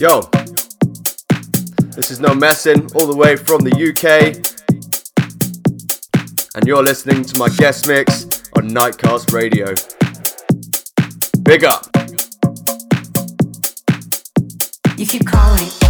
[0.00, 0.20] Yo,
[1.96, 4.36] this is No Messing, all the way from the UK,
[6.54, 8.22] and you're listening to my guest mix
[8.56, 9.74] on Nightcast Radio.
[11.42, 11.88] Big up.
[14.96, 15.87] You keep calling.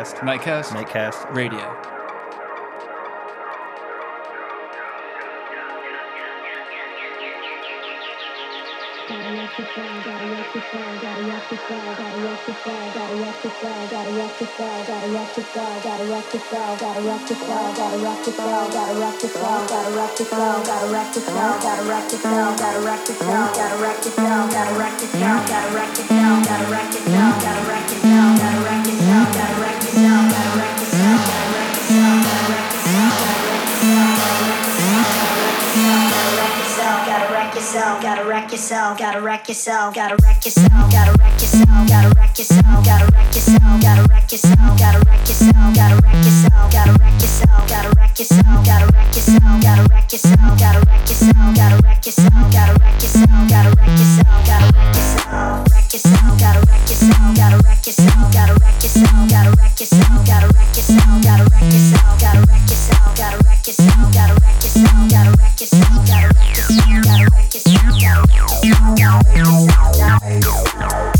[0.00, 0.22] Nightcast.
[0.22, 0.72] Nightcast.
[0.72, 1.34] Nightcast.
[1.34, 1.60] Radio.
[22.40, 23.10] direct
[24.00, 27.92] it down, direct it down, direct it down, direct it down, direct it down, direct
[27.92, 29.79] it down, direct it down.
[37.80, 42.36] Yourself, gotta wreck yourself, gotta wreck yourself, gotta wreck yourself, gotta wreck yourself, gotta wreck
[42.36, 47.20] yourself, gotta wreck yourself, gotta wreck yourself, gotta wreck yourself, gotta wreck yourself, gotta wreck
[47.22, 52.04] yourself, gotta wreck yourself, gotta wreck yourself, gotta wreck yourself, gotta wreck yourself, gotta wreck
[52.04, 57.34] yourself, gotta wreck yourself, gotta wreck yourself, gotta wreck yourself, wreck Gotta wreck yourself.
[57.34, 58.32] Gotta wreck yourself.
[58.32, 59.28] Gotta wreck yourself.
[59.28, 60.24] Gotta wreck yourself.
[60.24, 61.24] Gotta wreck yourself.
[61.24, 62.14] Gotta wreck yourself.
[62.14, 63.16] Gotta wreck yourself.
[63.18, 64.12] Gotta wreck yourself.
[64.14, 65.10] Gotta wreck yourself.
[65.10, 66.08] Gotta wreck yourself.
[66.08, 67.04] Gotta wreck yourself.
[67.04, 68.00] Gotta wreck yourself.
[68.06, 68.20] Gotta
[70.30, 71.19] Thank you.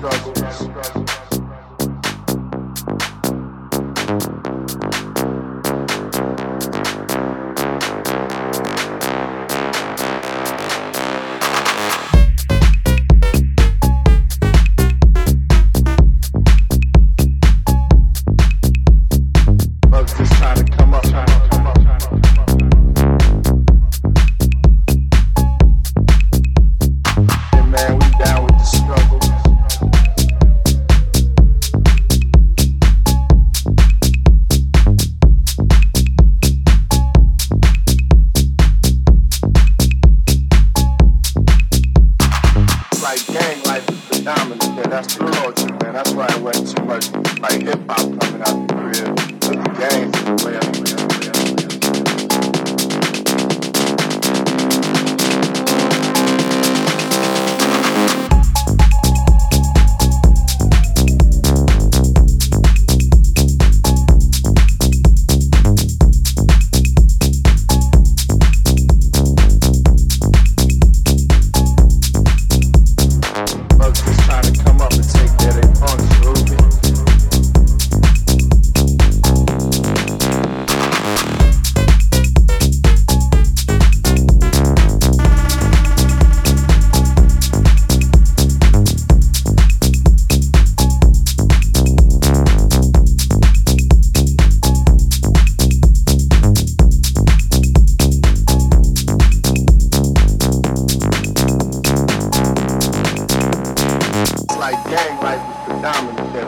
[0.00, 0.39] Struggle.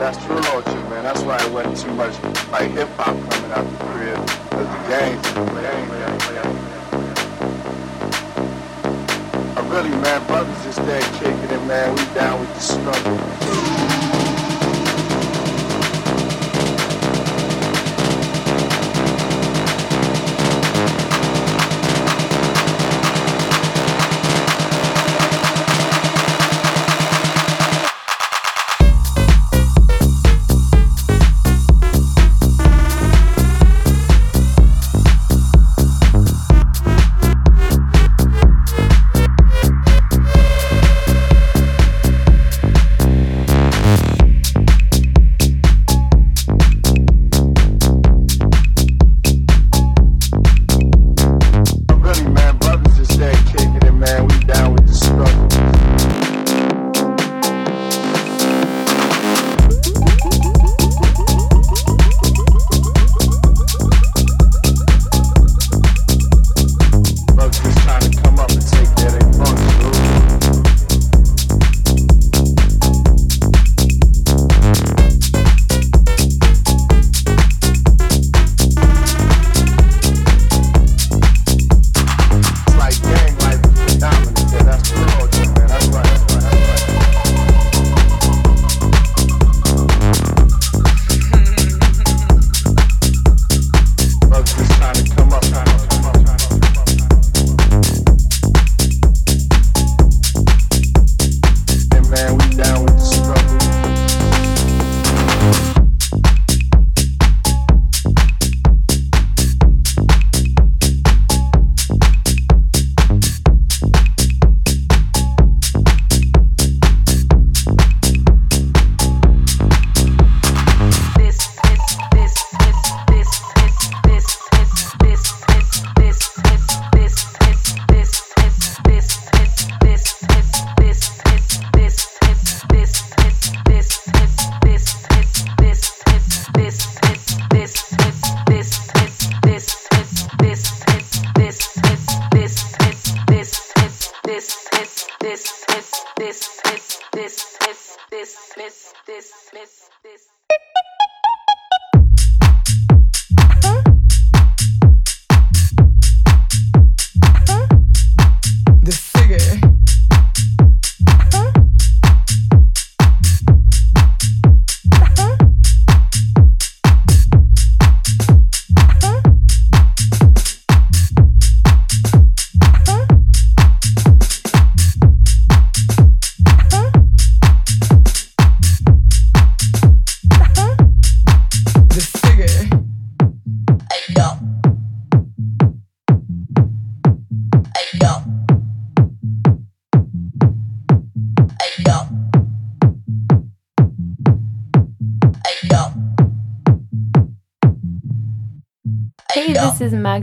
[0.03, 1.03] that's true logic, man.
[1.05, 4.17] That's why it wasn't too much like hip hop coming out the crib,
[4.51, 5.25] cause the games,
[9.55, 11.95] I really, man, brothers just there kicking it, man.
[11.95, 14.12] We down with the struggle.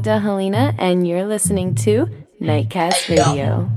[0.01, 2.07] Magda Helena, and you're listening to
[2.41, 3.71] Nightcast Radio.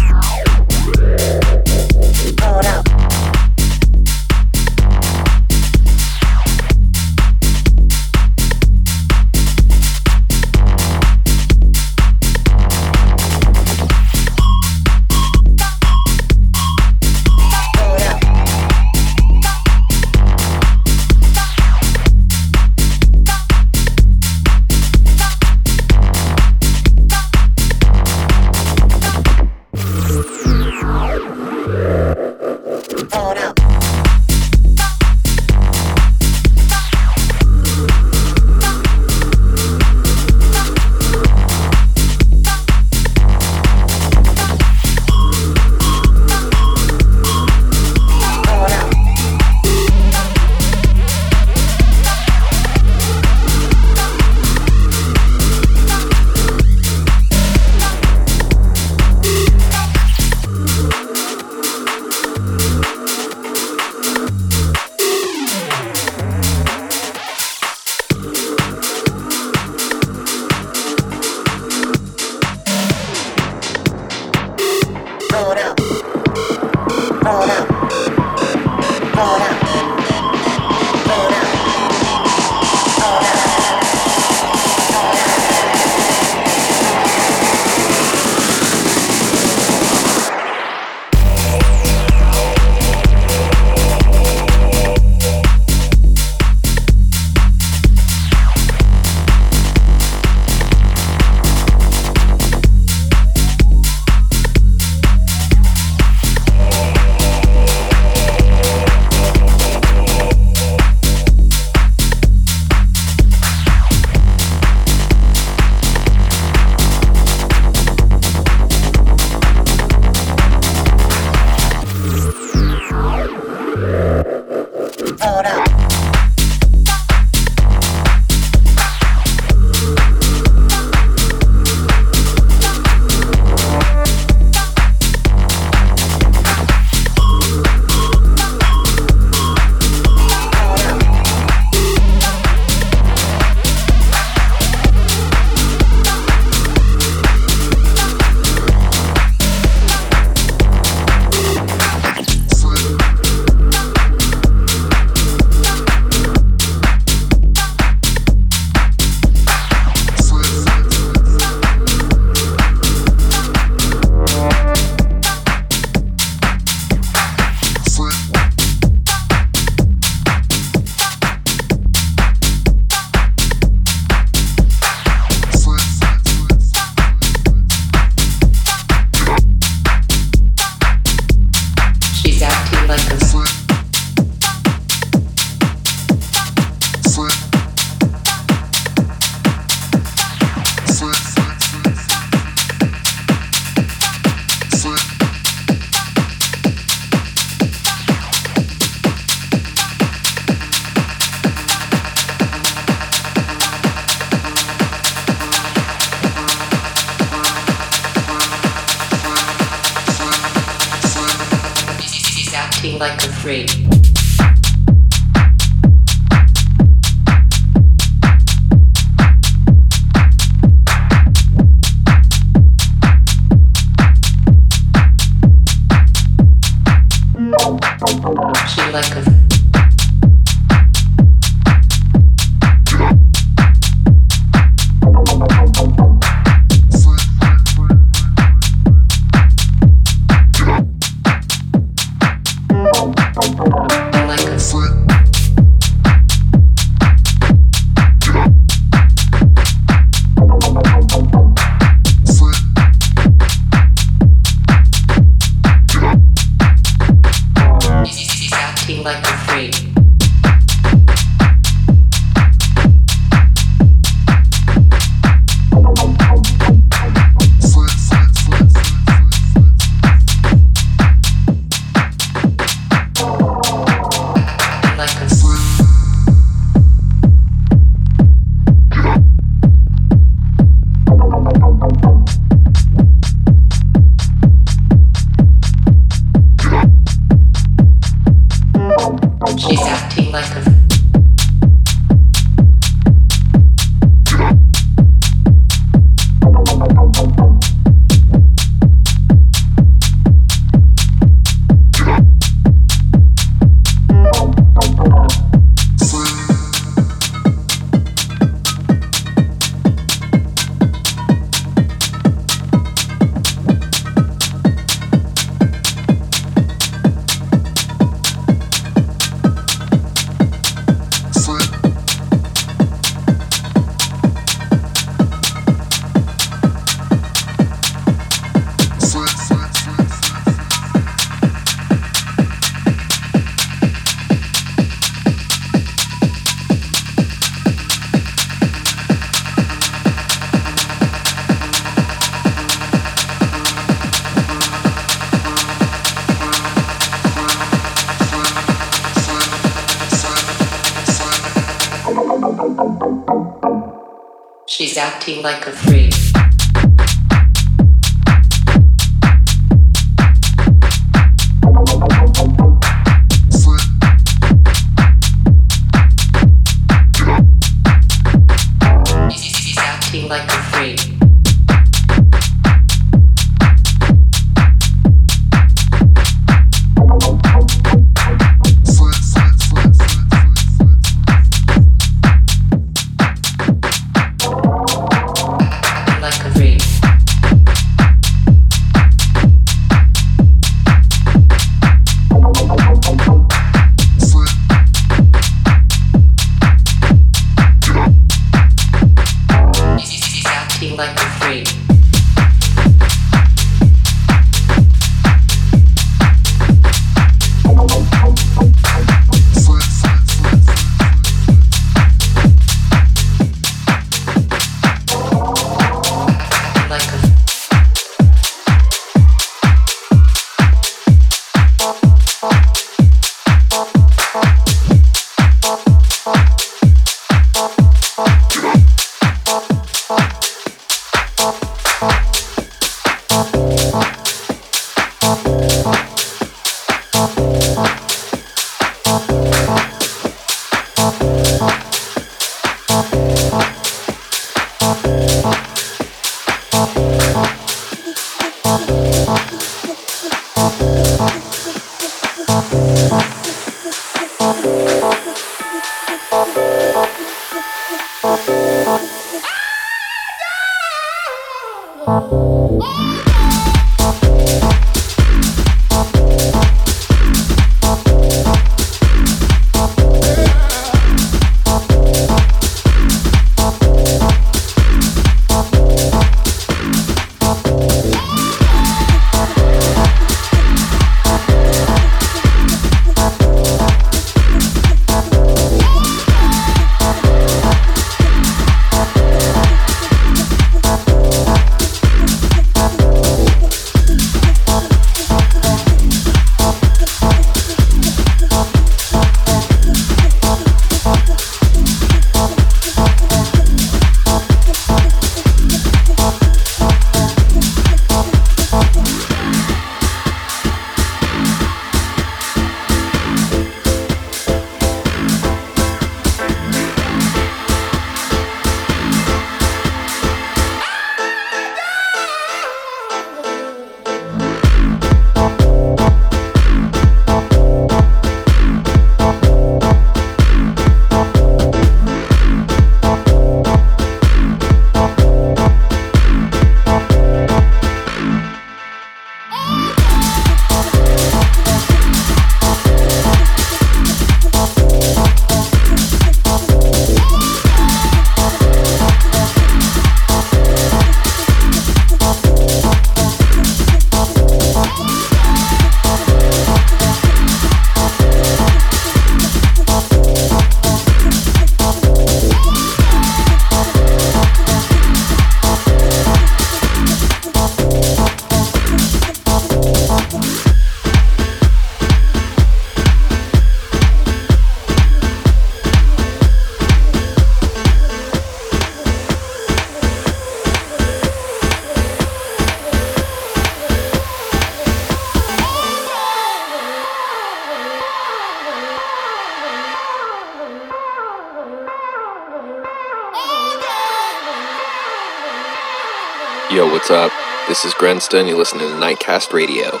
[597.78, 598.48] This is Grenston.
[598.48, 600.00] You're listening to Nightcast Radio.